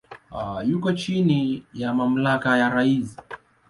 [0.67, 1.41] Yuko chini
[1.81, 3.09] ya mamlaka ya rais.